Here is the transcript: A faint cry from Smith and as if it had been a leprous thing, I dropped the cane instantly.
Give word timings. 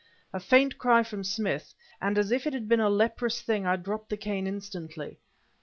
A 0.33 0.39
faint 0.39 0.79
cry 0.79 1.03
from 1.03 1.23
Smith 1.23 1.75
and 2.01 2.17
as 2.17 2.31
if 2.31 2.47
it 2.47 2.53
had 2.53 2.67
been 2.67 2.79
a 2.79 2.89
leprous 2.89 3.39
thing, 3.43 3.67
I 3.67 3.75
dropped 3.75 4.09
the 4.09 4.17
cane 4.17 4.47
instantly. 4.47 5.19